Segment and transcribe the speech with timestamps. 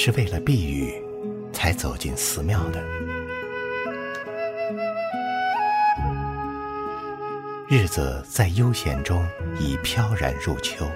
[0.00, 0.94] 是为了避雨
[1.52, 2.80] 才走进寺庙的。
[7.68, 9.26] 日子在悠闲中
[9.58, 10.88] 已飘然入秋。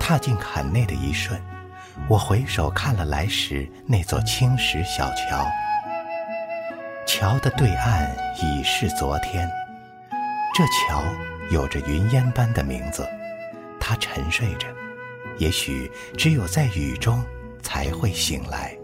[0.00, 1.38] 踏进坎内的一瞬，
[2.08, 5.46] 我回首看了来时那座青石小桥。
[7.06, 8.10] 桥的对岸
[8.42, 9.46] 已是昨天。
[10.54, 11.04] 这桥
[11.50, 13.06] 有着云烟般的名字，
[13.78, 14.66] 它沉睡着，
[15.36, 17.22] 也许只有在雨中
[17.74, 18.78] 才会醒来。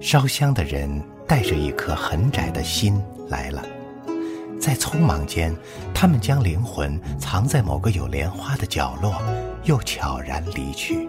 [0.00, 3.64] 烧香的人带着一颗很窄的心来了，
[4.60, 5.54] 在匆忙间，
[5.94, 9.14] 他们将灵魂藏在某个有莲花的角落，
[9.62, 11.08] 又悄然离去。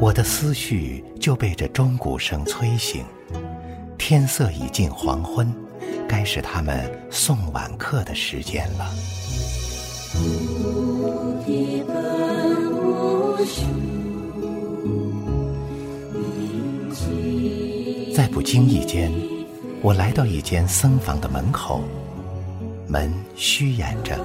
[0.00, 3.04] 我的思绪就被这钟鼓声催醒。
[3.96, 5.54] 天色已近黄昏，
[6.08, 8.90] 该是他们送晚课的时间了。
[18.14, 19.12] 在不经意间，
[19.82, 21.82] 我来到一间僧房的门口，
[22.88, 24.18] 门虚掩着，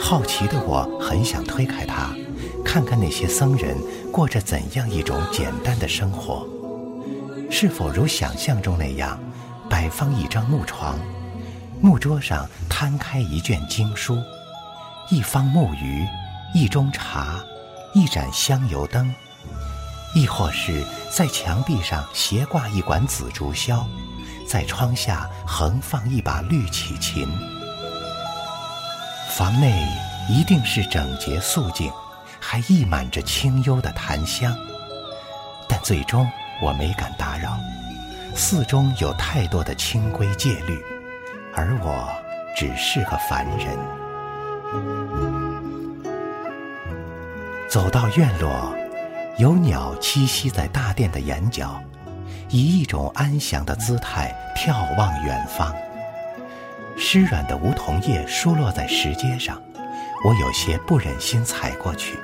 [0.00, 2.10] 好奇的我很想推开它，
[2.64, 3.76] 看看那些僧人
[4.12, 6.46] 过着怎样一种简单的生活。
[7.50, 9.18] 是否如想象中那样，
[9.68, 10.96] 摆放一张木床，
[11.80, 14.16] 木桌上摊开一卷经书，
[15.10, 16.06] 一方木鱼，
[16.54, 17.42] 一盅茶，
[17.94, 19.14] 一盏香油灯，
[20.14, 23.84] 亦或是在墙壁上斜挂一管紫竹箫，
[24.46, 27.28] 在窗下横放一把绿绮琴？
[29.30, 29.86] 房内
[30.28, 31.90] 一定是整洁肃静，
[32.40, 34.56] 还溢满着清幽的檀香，
[35.68, 36.28] 但最终。
[36.60, 37.56] 我没敢打扰，
[38.34, 40.82] 寺中有太多的清规戒律，
[41.54, 42.08] 而我
[42.56, 43.78] 只是个凡人。
[47.68, 48.74] 走到院落，
[49.36, 51.78] 有鸟栖息在大殿的檐角，
[52.48, 55.74] 以一种安详的姿态眺望远方。
[56.96, 59.60] 湿软的梧桐叶疏落在石阶上，
[60.24, 62.18] 我有些不忍心踩过去。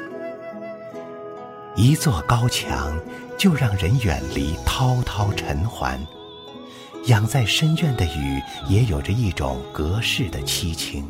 [1.77, 2.99] 一座高墙。
[3.37, 5.99] 就让人远离滔滔尘寰，
[7.07, 11.05] 养在深院的雨也有着一种隔世的凄清。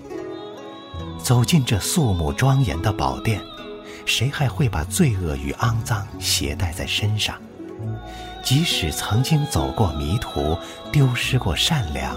[1.23, 3.41] 走进这肃穆庄严的宝殿，
[4.07, 7.37] 谁还会把罪恶与肮脏携带在身上？
[8.43, 10.57] 即使曾经走过迷途，
[10.93, 12.15] 丢失过善良，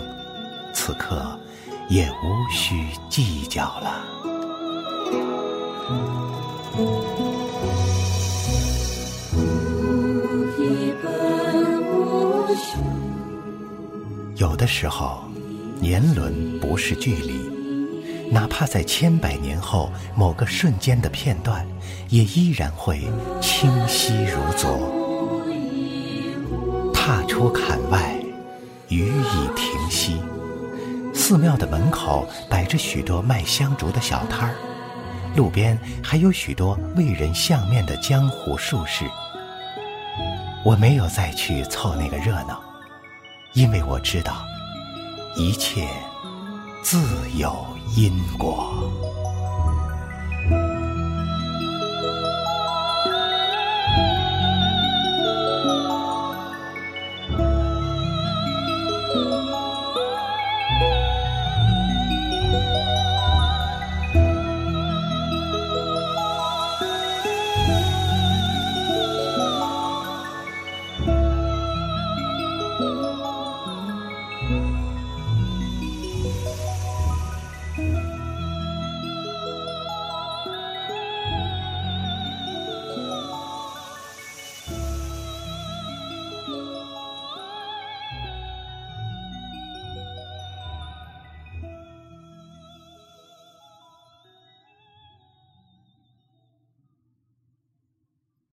[0.74, 1.40] 此刻
[1.88, 4.04] 也无需计较了。
[14.36, 15.24] 有的时候，
[15.80, 17.50] 年轮不是距离，
[18.30, 21.66] 哪怕在千百年后某个瞬间的片段，
[22.10, 23.02] 也依然会
[23.42, 24.94] 清晰如昨。
[26.94, 28.16] 踏出坎外，
[28.90, 30.22] 雨已停息。
[31.14, 34.56] 寺庙的门口摆着许多卖香烛的小摊儿，
[35.36, 39.06] 路边还有许多为人相面的江湖术士。
[40.66, 42.62] 我没有再去凑那个热闹，
[43.54, 44.44] 因为我知道，
[45.38, 45.88] 一切
[46.90, 46.98] 自
[47.36, 47.68] 有
[47.98, 48.90] 因果。